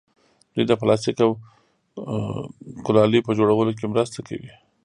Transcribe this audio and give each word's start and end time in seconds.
دوی 0.53 0.65
د 0.67 0.73
پلاستیک 0.81 1.17
او 1.25 1.31
ګلالي 2.85 3.19
په 3.23 3.31
جوړولو 3.37 3.71
کې 3.77 3.85
مرسته 3.93 4.19
کوي. 4.27 4.53